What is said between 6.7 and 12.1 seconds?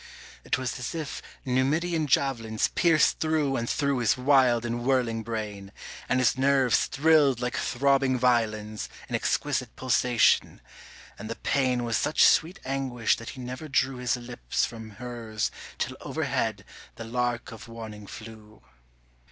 thrilled like throbbing violins In exquisite pulsation, and the pain Was